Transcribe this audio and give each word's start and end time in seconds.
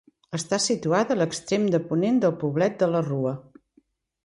Està 0.35 0.57
situada 0.67 1.15
a 1.17 1.19
l'extrem 1.19 1.67
de 1.75 1.81
ponent 1.91 2.19
del 2.25 2.35
poblet 2.45 2.83
de 2.83 2.91
la 2.97 3.05
Rua. 3.13 3.37